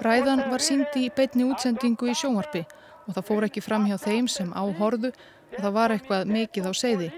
[0.04, 2.64] Ræðan var síndi í beitni útsendingu í sjónvarpi
[3.04, 5.12] og það fór ekki fram hjá þeim sem áhorðu
[5.54, 7.10] og það var eitthvað mikið á seiði.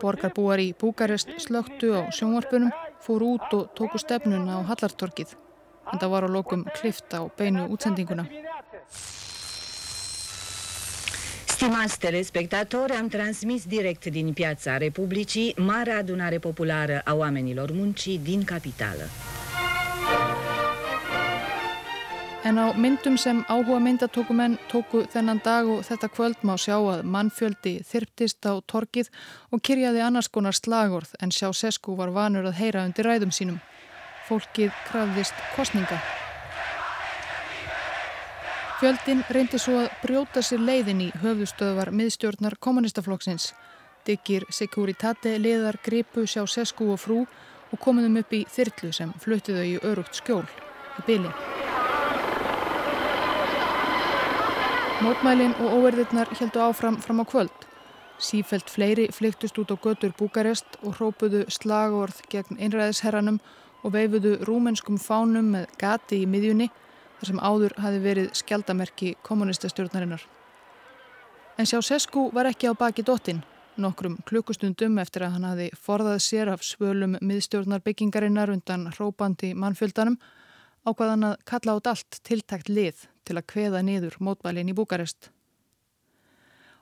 [0.00, 5.36] Borgarbúar í Búkarest slögtu á sjónvarpunum, fór út og tóku stefnuna á Hallartorkið
[5.92, 8.26] en það var á lokum klift á beinu útsendinguna.
[11.46, 18.44] Stimați telespectatori, am transmis direct din Piața Republicii Marea Adunare Populară a Oamenilor Muncii din
[18.44, 19.29] Capitală.
[22.44, 27.02] En á myndum sem áhuga myndatókumenn tóku þennan dag og þetta kvöld má sjá að
[27.04, 29.10] mannfjöldi þyrptist á torkið
[29.52, 33.60] og kyrjaði annars konar slagorð en sjá Sesku var vanur að heyra undir ræðum sínum
[34.30, 36.00] fólkið krafðist kostninga.
[38.80, 43.50] Fjöldin reyndi svo að brjóta sér leiðin í höfðustöðvar miðstjórnar kommunistaflokksins.
[44.08, 47.24] Diggir Securitate liðar gripu sjá Sesku og frú
[47.70, 50.46] og komuðum upp í þyrlu sem fluttiðu í örugt skjól
[50.96, 51.34] í byli.
[55.00, 57.62] Mótmælin og óverðirnar heldu áfram fram á kvöld.
[58.20, 63.38] Sífelt fleiri flyktust út á götur Búkarest og hrópuðu slagorð gegn einræðisherranum
[63.80, 66.66] og veifuðu rúmenskum fánum með gati í miðjunni
[67.16, 70.20] þar sem áður hafi verið skjaldamerki kommunistastjórnarinnar.
[71.56, 73.40] En sjá Sesku var ekki á baki dottin.
[73.80, 80.20] Nokkrum klukkustundum eftir að hann hafi forðað sér af svölum miðstjórnarbyggingarinnar undan hrópandi mannfjöldanum
[80.84, 85.30] ákvaðan að kalla át allt tiltækt lið til að kveða niður mótmælin í Búkarest.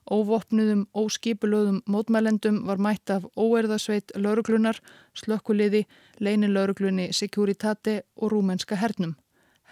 [0.09, 4.79] Óvopnuðum, óskipulöðum mótmælendum var mætt af óerðasveit lauruglunar,
[5.13, 5.83] slökkuliði,
[6.25, 9.19] leini lauruglunni Securitate og rúmenska hernum.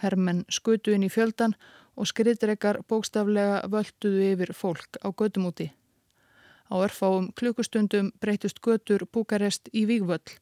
[0.02, 1.56] Hermenn skutu inn í fjöldan
[1.96, 5.70] og skriðdrekar bókstaflega völduðu yfir fólk á gödumúti.
[6.68, 10.36] Á örfáum klukkustundum breytust götur Búkarest í Vígvöll.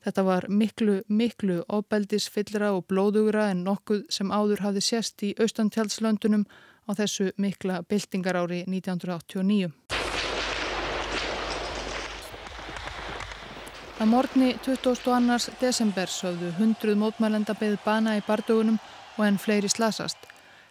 [0.00, 6.46] Þetta var miklu, miklu óbeldisfyllra og blóðugra en nokkuð sem áður hafði sérst í austantjálslöndunum
[6.88, 9.68] á þessu mikla byltingarári 1989.
[14.00, 15.52] Að morgni 22.
[15.60, 18.80] desember sögðu hundruð mótmælenda beð bana í bardögunum
[19.18, 20.16] og enn fleiri slasast.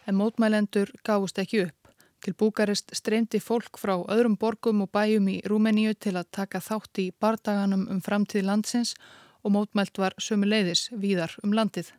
[0.10, 1.79] En mótmælendur gáðust ekki upp.
[2.20, 7.00] Til Búkarest streymdi fólk frá öðrum borgum og bæjum í Rúmeníu til að taka þátt
[7.00, 8.96] í bardaganum um framtíð landsins
[9.44, 11.94] og mótmælt var sömu leiðis víðar um landið.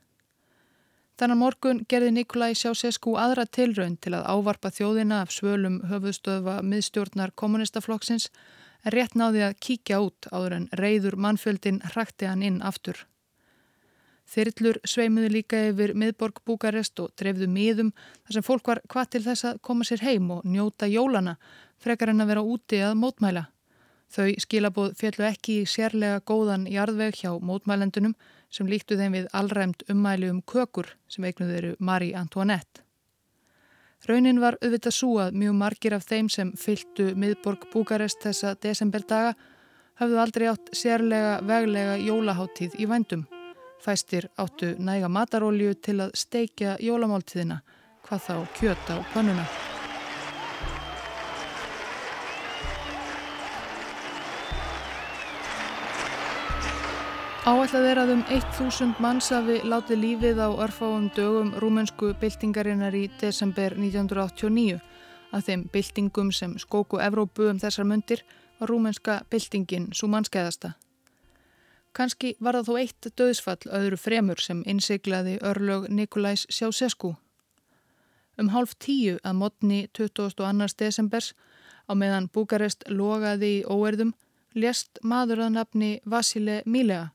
[1.21, 7.35] Þannig morgun gerði Nikolai Sjásesku aðra tilraun til að ávarpa þjóðina af svölum höfuðstöðva miðstjórnar
[7.37, 8.31] kommunistaflokksins
[8.85, 13.05] en rétt náði að kíkja út áður en reyður mannfjöldin hrakti hann inn aftur.
[14.31, 19.23] Þyrllur sveimuði líka yfir miðborg Búkarest og drefðu miðum þar sem fólk var hvað til
[19.25, 21.35] þess að koma sér heim og njóta jólana
[21.83, 23.49] frekar en að vera úti að mótmæla.
[24.11, 28.15] Þau skilabóð fjallu ekki í sérlega góðan jarðveg hjá mótmælendunum
[28.51, 32.85] sem líktu þeim við allræmt ummæli um kökur sem eignuð eru Marie Antoinette.
[34.07, 39.35] Raunin var auðvitað svo að mjög margir af þeim sem fylgtu miðborg Búkarest þessa desemberdaga
[40.01, 43.29] hafðu aldrei átt sérlega veglega jólaháttíð í vændum.
[43.81, 47.63] Fæstir áttu næga matarólju til að steikja jólamáltíðina,
[48.05, 49.47] hvað þá kjöta á pannuna.
[57.41, 63.07] Áætlað er að um 1000 manns hafi látið lífið á örfáum dögum rúmensku byltingarinnar í
[63.23, 64.77] desember 1989.
[65.33, 68.27] Að þeim byltingum sem skóku Evrópu um þessar myndir
[68.61, 70.75] var rúmenska byltingin svo mannskæðasta.
[71.93, 77.15] Kanski var það þó eitt döðsfall öðru fremur sem innsiglaði örlög Nikolajs Sjásesku.
[78.39, 80.71] Um hálf tíu að modni 22.
[80.79, 81.33] desembers
[81.91, 84.15] á meðan Búkarest logaði í óerðum
[84.55, 87.11] lést maður að nafni Vasile Milega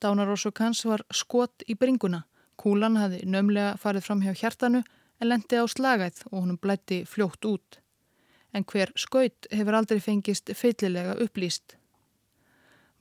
[0.00, 2.22] Dánarósuk hans var skot í bringuna.
[2.58, 4.82] Kúlan hafi nömlega farið fram hjá hjartanu
[5.18, 7.80] en lendi á slagæð og honum blætti fljótt út.
[8.54, 11.77] En hver skaut hefur aldrei fengist feillilega upplýst.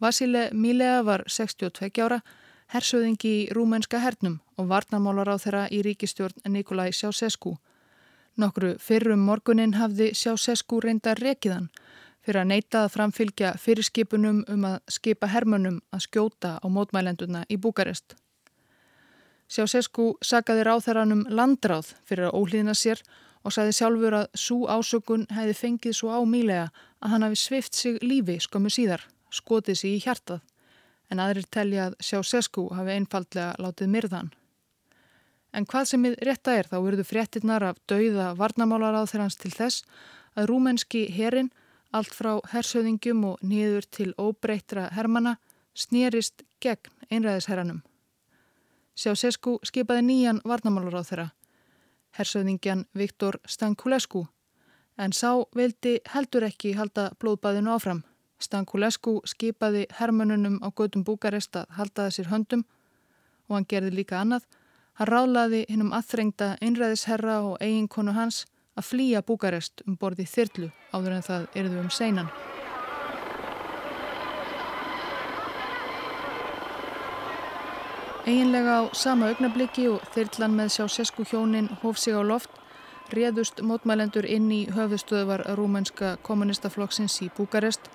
[0.02, 2.20] Vasile Milea var 62 ára,
[2.70, 7.56] hersöðingi í rúmenska hernum og varnamálar á þeirra í ríkistjórn Nikolai Sjásesku.
[8.38, 11.72] Nokkru fyrrum morgunin hafði Sjásesku reynda rekiðan
[12.22, 17.58] fyrir að neyta að framfylgja fyrirskipunum um að skipa hermönum að skjóta á mótmælenduna í
[17.58, 18.14] Búkarest.
[19.48, 23.02] Sjásesku sagaði ráþaranum landráð fyrir að óhlýðna sér
[23.48, 26.68] og sagði sjálfur að svo ásökun hefði fengið svo ámílega
[27.00, 30.42] að hann hafi svift sig lífi skömmu síðar, skotið sér í hjartað,
[31.12, 34.32] en aðrir telja að Sjásesku hafi einfallega látið myrðan.
[35.56, 39.54] En hvað sem við rétta er þá verður fréttinnar af dauða varnamálaráð þegar hans til
[39.56, 39.86] þess
[40.38, 41.52] að rúmenski herin,
[41.96, 45.38] allt frá hersöðingjum og niður til óbreytra hermana,
[45.74, 47.82] snýrist gegn einræðisherranum.
[48.98, 51.28] Sjásesku skipaði nýjan varnamálaráð þeirra,
[52.18, 54.26] hersöðingjan Viktor Stankulesku,
[54.98, 58.04] en sá vildi heldur ekki halda blóðbæðinu áfram.
[58.40, 62.64] Stankulesku skipaði hermönunum á gödum Búkarest að haldaði sér höndum
[63.50, 64.46] og hann gerði líka annað
[64.98, 71.14] Hann rálaði hinnum aðþrengta einræðisherra og eiginkonu hans að flýja Búkarest um borði þyrlu áður
[71.14, 72.32] en það erðu um seinan.
[78.26, 82.58] Eginlega á sama augnabliki og þyrlan með sjá sesku hjónin hóf sig á loft
[83.14, 87.86] réðust mótmælendur inn í höfðustöðvar rúmænska kommunistaflokksins í Búkarest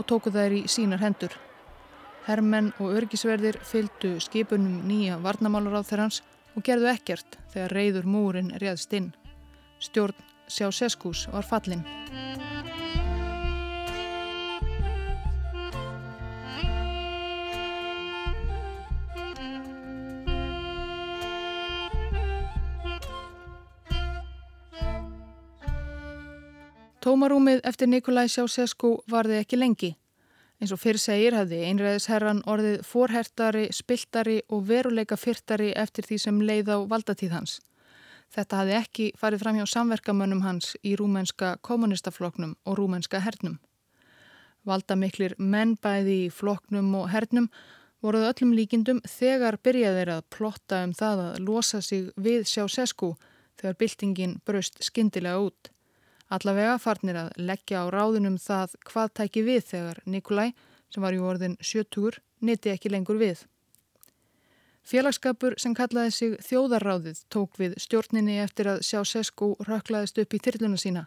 [0.00, 1.36] og tóku þær í sínar hendur.
[2.26, 6.22] Hermenn og örgisverðir fylgdu skipunum nýja varnamálar á þeirrans
[6.56, 9.12] og gerðu ekkert þegar reyður múrin réðst inn.
[9.80, 11.84] Stjórn Sjáseskús var fallin.
[27.00, 29.88] Tómarúmið eftir Nikolai Sjáseskú varði ekki lengi.
[30.60, 36.42] Eins og fyrir segir hafði einræðisherran orðið forhertari, spiltari og veruleika fyrtari eftir því sem
[36.44, 37.54] leið á valdatíð hans.
[38.36, 43.56] Þetta hafði ekki farið fram hjá samverkamönnum hans í rúmenska kommunistafloknum og rúmenska hernum.
[44.68, 47.48] Valdamiklir menn bæði í floknum og hernum
[48.04, 53.14] voruð öllum líkindum þegar byrjaðir að plotta um það að losa sig við sjá sesku
[53.56, 55.72] þegar byltingin braust skindilega út.
[56.30, 60.52] Allavega farnir að leggja á ráðunum það hvað tæki við þegar Nikolai,
[60.90, 63.42] sem var í orðin 70, niti ekki lengur við.
[64.86, 70.40] Félagskapur sem kallaði sig Þjóðarráðið tók við stjórninni eftir að sjá Sesko röklaðist upp í
[70.42, 71.04] þyrluna sína.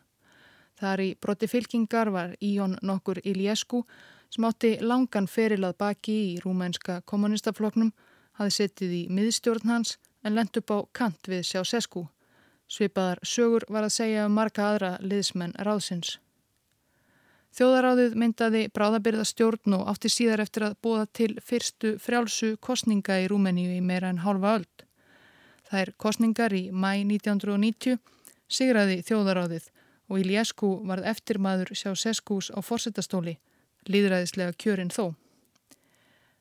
[0.80, 3.84] Þar í broti fylkingar var Íon nokkur Iliescu
[4.34, 7.94] sem átti langan ferilað baki í rúmænska kommunistafloknum,
[8.40, 12.08] hafi settið í miðstjórn hans en lent upp á kant við sjá Sesku.
[12.70, 16.18] Svipaðar sögur var að segja um marga aðra liðsmenn ráðsins.
[17.54, 23.28] Þjóðaráðið myndaði bráðabyrða stjórn og átti síðar eftir að búa til fyrstu frjálsu kostninga í
[23.30, 24.70] Rúmeníu í meira en hálfa öll.
[25.70, 28.00] Það er kostningar í mæ 1990,
[28.50, 29.70] sigraði þjóðaráðið
[30.10, 33.38] og Iliescu varð eftirmaður sjá Seskús á forsettastóli,
[33.86, 35.14] líðræðislega kjörinn þó.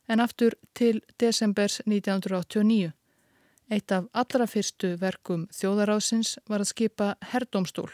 [0.08, 2.92] En aftur til desembers 1989.
[3.72, 7.88] Eitt af allra fyrstu verkum þjóðaráðsins var að skipa herrdómstól.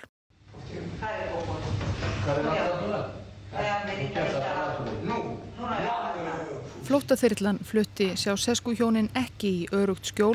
[6.88, 10.34] Flóttaþyrlan flutti sjá seskuhjónin ekki í örugt skjól,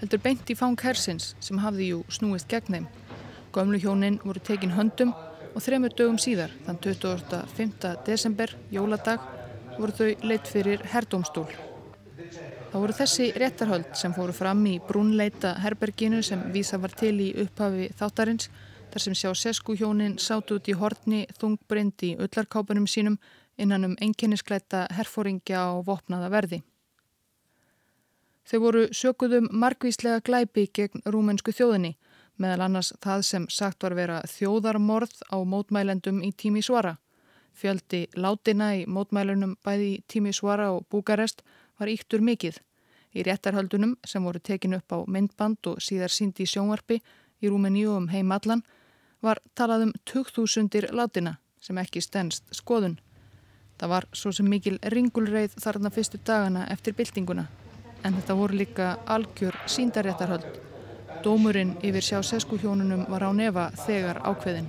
[0.00, 2.90] heldur beint í fang hersins sem hafði jú snúist gegn þeim.
[3.52, 5.12] Gömlu hjónin voru tekin höndum
[5.52, 7.92] og þremur dögum síðar, þann 25.
[8.08, 9.20] desember, jóladag,
[9.76, 11.50] voru þau leitt fyrir herrdómstól.
[12.68, 17.28] Það voru þessi réttarhöld sem fóru fram í brúnleita herberginu sem vísa var til í
[17.40, 18.50] upphafi þáttarins
[18.92, 23.16] þar sem sjá sesku hjónin sátt út í hortni þungbrind í öllarkápunum sínum
[23.56, 26.58] innan um enginniskleita herfóringja og vopnaða verði.
[28.48, 31.94] Þau voru sökuðum margvíslega glæpi gegn rúmensku þjóðinni
[32.36, 36.98] meðal annars það sem sagt var vera þjóðarmorð á mótmælendum í tími svara.
[37.56, 41.42] Fjöldi látina í mótmælunum bæði í tími svara og Búkarest
[41.78, 42.58] var íktur mikið.
[43.16, 47.00] Í réttarhaldunum sem voru tekin upp á myndband og síðar síndi í sjónvarpi
[47.40, 48.62] í Rúmeníu um heimallan
[49.22, 52.98] var talað um 2000 látina sem ekki stennst skoðun.
[53.78, 57.46] Það var svo sem mikil ringulreið þarna fyrstu dagana eftir byltinguna
[58.04, 60.46] en þetta voru líka algjör síndaréttarhald.
[61.22, 64.68] Dómurinn yfir sjá seskuhjónunum var á nefa þegar ákveðin.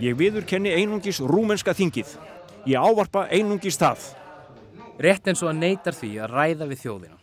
[0.00, 2.14] Ég viður kenni einungis rúmenska þingið.
[2.66, 4.08] Ég ávarpa einungis það.
[4.98, 7.18] Rétt eins og hann neytar því að ræða við þjóðina.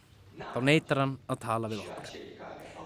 [0.53, 2.13] Þá neytar hann að tala við okkur.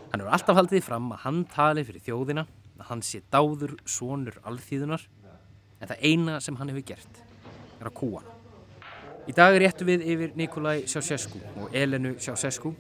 [0.08, 2.46] Hann er alltaf haldið fram að hann tali fyrir þjóðina,
[2.80, 5.06] að hann sé dáður sonur alþýðunar,
[5.78, 7.22] en það eina sem hann hefur gert
[7.78, 8.34] er að kúa hann.
[9.28, 12.74] Í dag réttu við yfir Nikolai Sjásesku og Elenu Sjásesku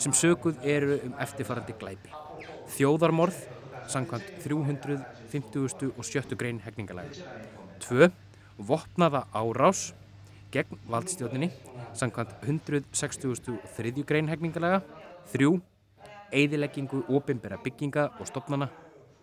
[0.00, 2.12] sem söguð eru um eftirfarandi glæpi.
[2.78, 3.36] þjóðarmorð
[3.92, 5.92] samkvæmt 350.
[5.98, 6.36] og 70.
[6.38, 7.26] grein hegningalega.
[7.80, 8.08] 2.
[8.58, 9.92] Vopnaða árás
[10.52, 11.50] gegn valdstjórninni
[11.94, 14.04] samkvæmt 163.
[14.06, 14.82] grein hegningalega.
[15.32, 15.60] 3.
[16.32, 18.68] Eðileggingu ofinbæra bygginga og stopnana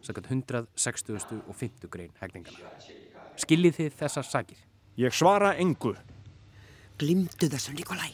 [0.01, 0.31] samkvæmt
[0.77, 1.89] 160.
[1.89, 2.71] grein hegningalega.
[3.39, 4.57] Skiljið þið þessar sagir?
[4.99, 5.93] Ég svara engu.
[6.99, 8.11] Glimdu þessu, Nikolai.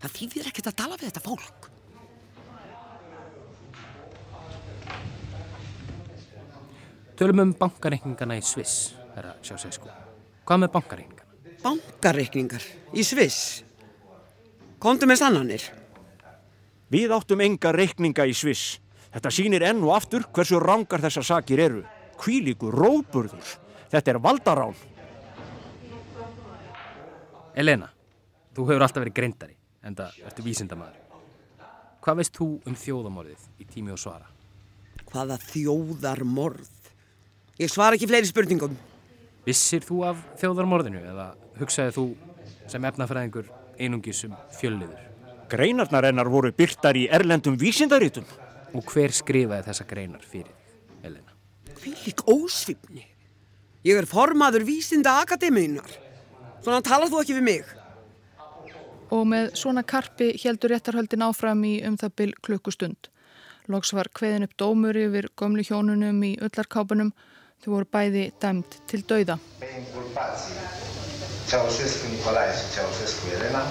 [0.00, 1.70] Það þýðir ekkert að tala við þetta fólk.
[7.20, 10.09] Tölum um bankareikningana í Sviss, herra Sjásesko.
[10.50, 11.34] Hvað með bankareikningana?
[11.62, 12.64] Bankareikningar
[12.98, 13.60] í Sviss.
[14.82, 15.66] Komdu með sannanir.
[16.90, 18.80] Við áttum enga reikninga í Sviss.
[19.14, 21.84] Þetta sýnir enn og aftur hversu rángar þessar sakir eru.
[22.18, 23.46] Kvílíku róburður.
[23.94, 24.74] Þetta er valdarán.
[27.54, 27.86] Elena,
[28.50, 31.00] þú hefur alltaf verið greindari, en það ertu vísindamæður.
[32.02, 34.26] Hvað veist þú um þjóðamorðið í tími og svara?
[35.14, 36.70] Hvaða þjóðarmorð?
[37.62, 38.80] Ég svara ekki fleiri spurningum.
[39.46, 41.30] Vissir þú af þjóðarmorðinu eða
[41.60, 42.06] hugsaði þú
[42.70, 43.48] sem efnafræðingur
[43.80, 45.06] einungis um fjölliður?
[45.50, 48.26] Greinarnar hennar voru byrtar í erlendum vísindarítum.
[48.76, 50.52] Og hver skrifaði þessa greinar fyrir
[51.02, 51.34] Elena?
[51.80, 53.02] Hvílík ósvipni.
[53.82, 55.90] Ég er formaður vísinda akademiðinnar.
[56.60, 57.72] Svona talar þú ekki við mig.
[59.10, 63.08] Og með svona karpi heldur réttarhöldin áfram í um það byll klukkustund.
[63.70, 67.10] Loks var kveðin upp dómur yfir gömlu hjónunum í öllarkápunum.
[67.60, 69.36] Þau voru bæði dæmt til dauða.
[71.50, 73.62] Ceaușescu Nicolae și Ceaușescu Elena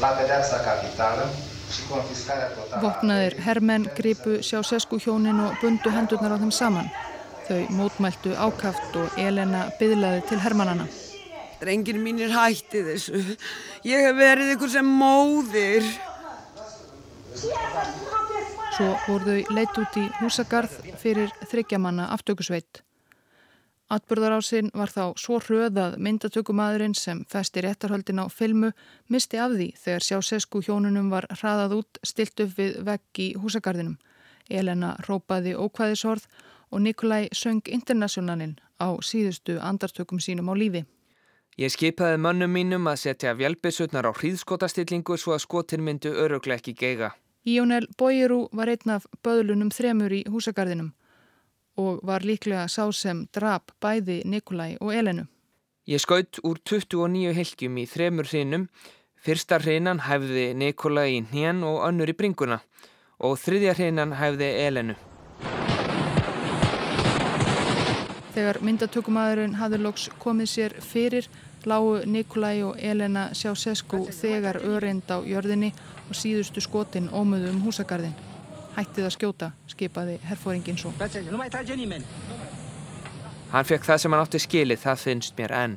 [0.00, 1.24] la pedeapsa capitală
[1.72, 2.80] și confiscarea totală.
[2.82, 6.90] Vopnaðir hermenn gripu Sjásesko hjónin og bundu hendurnar á þeim saman.
[7.48, 10.84] Þau mótmæltu ákaft og Elena byðlaði til hermannana.
[11.62, 13.22] Drengir mínir hætti þessu.
[13.88, 15.86] Ég hef verið ykkur sem móðir.
[18.76, 22.84] Svo voru þau leitt út í húsagarð fyrir þryggjamanna aftökusveit.
[23.88, 28.74] Atburðarásinn var þá svo hröðað myndatökumadurinn sem festi réttarhöldin á filmu
[29.08, 33.96] misti af því þegar sjásesku hjónunum var hraðað út stilt upp við vegg í húsagarðinum.
[34.50, 36.28] Elena rópaði ókvæðisorð
[36.68, 40.84] og Nikolai söng internationalinn á síðustu andartökum sínum á lífi.
[41.56, 46.76] Ég skipaði mönnum mínum að setja vjálpisutnar á hríðskotastillingu svo að skotin myndu öruglega ekki
[46.76, 47.14] geiga.
[47.48, 50.92] Ionel Boyeru var einn af böðlunum þremur í húsagarðinum
[51.78, 55.26] og var líklega sá sem drap bæði Nikolai og Elenu.
[55.88, 58.68] Ég skaut úr 29 helgjum í þremur hrinum.
[59.24, 62.60] Fyrsta hrinan hæfði Nikolai í hnén og önnur í bringuna
[63.18, 64.98] og þriðja hrinan hæfði Elenu.
[68.36, 71.26] Þegar myndatökumadurinn hafði loks komið sér fyrir
[71.66, 75.72] lágu Nikolai og Elena Sjásesko þegar öreind á jörðinni
[76.08, 78.27] og síðustu skotin ómöðu um húsagarðin.
[78.78, 80.92] Hættið að skjóta, skipaði herfóringin svo.
[83.48, 85.76] Hann fekk það sem hann átti skilið, það finnst mér enn.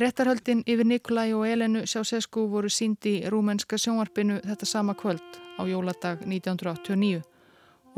[0.00, 5.62] Réttarhöldin yfir Nikolai og Elenu Sjásesko voru síndi í rúmenska sjónvarpinu þetta sama kvöld á
[5.66, 7.22] jóladag 1989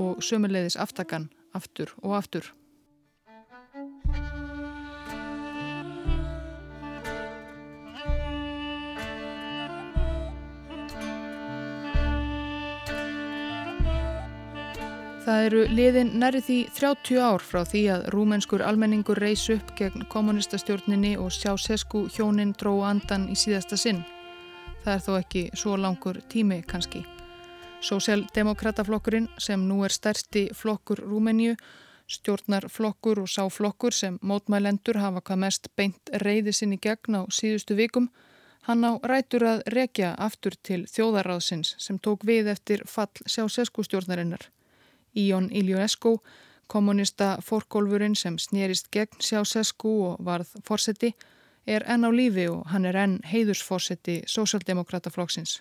[0.00, 2.48] og sömuleiðis aftakan aftur og aftur.
[15.22, 20.02] Það eru liðin næri því 30 ár frá því að rúmenskur almenningur reys upp gegn
[20.10, 24.00] kommunistastjórninni og sjá sesku hjónin dró andan í síðasta sinn.
[24.82, 27.04] Það er þó ekki svo langur tími kannski.
[27.86, 31.54] Sósialdemokrataflokkurinn sem nú er stærsti flokkur Rúmeníu,
[32.10, 38.08] stjórnarflokkur og sáflokkur sem mótmælendur hafa hvað mest beint reyði sinni gegn á síðustu vikum,
[38.66, 43.86] hann á rætur að rekja aftur til þjóðaráðsins sem tók við eftir fall sjá sesku
[43.86, 44.50] stjórnarinnar.
[45.16, 46.18] Íon Ilionescu,
[46.66, 51.12] kommunista fórkólfurinn sem snerist gegn Sjásesko og varð fórseti,
[51.66, 55.60] er enn á lífi og hann er enn heiðursfórseti Sósaldemokrataflokksins.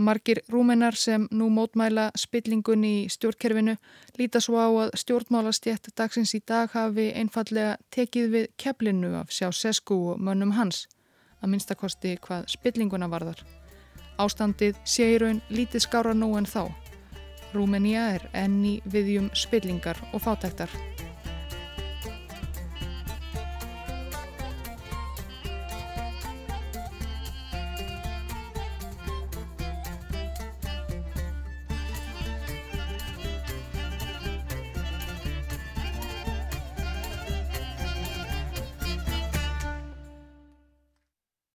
[0.00, 3.74] Margir rúmenar sem nú mótmæla spillingunni í stjórnkerfinu
[4.16, 9.98] líta svo á að stjórnmálastjætt dagsins í dag hafi einfallega tekið við keflinu af Sjásesko
[10.12, 10.86] og mönnum hans,
[11.44, 13.44] að minnstakosti hvað spillinguna varðar.
[14.16, 16.72] Ástandið sé í raun lítið skára nú en þá.
[17.54, 20.70] Rúmenía er enni viðjum spillingar og fátæktar.